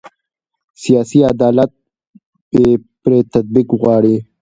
[0.83, 1.71] سیاسي عدالت
[2.53, 2.67] بې
[3.01, 4.15] پرې تطبیق غواړي